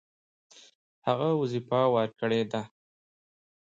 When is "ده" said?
2.51-2.61